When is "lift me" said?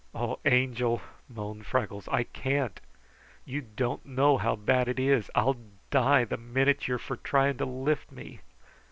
7.65-8.39